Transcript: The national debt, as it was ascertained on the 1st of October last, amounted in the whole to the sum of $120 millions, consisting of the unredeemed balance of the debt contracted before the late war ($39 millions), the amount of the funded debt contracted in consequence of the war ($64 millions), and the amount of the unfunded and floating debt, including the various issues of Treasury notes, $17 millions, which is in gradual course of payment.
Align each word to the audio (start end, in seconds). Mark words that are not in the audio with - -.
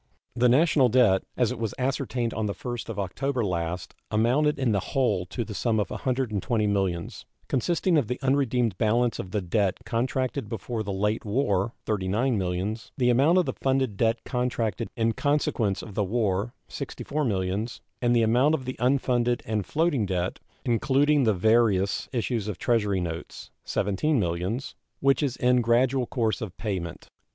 The 0.35 0.49
national 0.49 0.89
debt, 0.89 1.21
as 1.37 1.51
it 1.51 1.59
was 1.59 1.75
ascertained 1.77 2.33
on 2.33 2.47
the 2.47 2.55
1st 2.55 2.89
of 2.89 2.97
October 2.97 3.45
last, 3.45 3.93
amounted 4.09 4.57
in 4.57 4.71
the 4.71 4.79
whole 4.79 5.27
to 5.27 5.45
the 5.45 5.53
sum 5.53 5.79
of 5.79 5.89
$120 5.89 6.67
millions, 6.69 7.27
consisting 7.47 7.99
of 7.99 8.07
the 8.07 8.19
unredeemed 8.23 8.79
balance 8.79 9.19
of 9.19 9.29
the 9.29 9.41
debt 9.41 9.77
contracted 9.85 10.49
before 10.49 10.81
the 10.81 10.91
late 10.91 11.23
war 11.23 11.75
($39 11.85 12.35
millions), 12.35 12.91
the 12.97 13.11
amount 13.11 13.37
of 13.37 13.45
the 13.45 13.53
funded 13.53 13.95
debt 13.95 14.23
contracted 14.25 14.89
in 14.97 15.11
consequence 15.13 15.83
of 15.83 15.93
the 15.93 16.03
war 16.03 16.55
($64 16.67 17.27
millions), 17.27 17.79
and 18.01 18.15
the 18.15 18.23
amount 18.23 18.55
of 18.55 18.65
the 18.65 18.77
unfunded 18.79 19.43
and 19.45 19.67
floating 19.67 20.07
debt, 20.07 20.39
including 20.65 21.25
the 21.25 21.33
various 21.35 22.09
issues 22.11 22.47
of 22.47 22.57
Treasury 22.57 22.99
notes, 23.01 23.51
$17 23.67 24.17
millions, 24.17 24.73
which 24.99 25.21
is 25.21 25.37
in 25.37 25.61
gradual 25.61 26.07
course 26.07 26.41
of 26.41 26.57
payment. 26.57 27.07